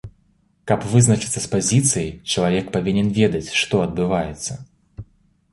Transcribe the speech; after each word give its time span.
Каб 0.71 0.85
вызначыцца 0.93 1.39
з 1.43 1.43
пазіцыяй, 1.53 2.09
чалавек 2.31 2.73
павінен 2.79 3.13
ведаць, 3.19 3.45
што 3.63 3.83
адбываецца. 3.89 4.61